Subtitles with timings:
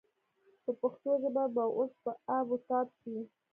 [0.63, 3.17] د پښتو ژبه به اوس په آب و تاب شي.